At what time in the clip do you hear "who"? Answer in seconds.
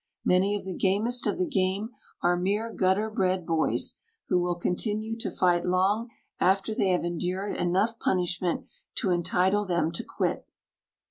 4.29-4.41